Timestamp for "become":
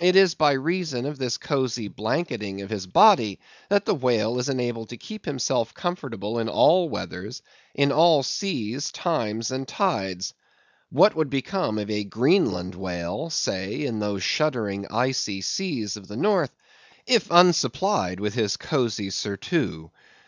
11.28-11.78